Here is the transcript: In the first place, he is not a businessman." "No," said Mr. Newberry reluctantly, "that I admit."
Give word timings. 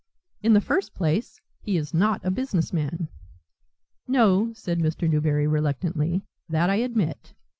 In 0.41 0.53
the 0.53 0.61
first 0.61 0.95
place, 0.95 1.39
he 1.59 1.77
is 1.77 1.93
not 1.93 2.25
a 2.25 2.31
businessman." 2.31 3.07
"No," 4.07 4.51
said 4.53 4.79
Mr. 4.79 5.07
Newberry 5.07 5.45
reluctantly, 5.45 6.23
"that 6.49 6.71
I 6.71 6.77
admit." 6.77 7.35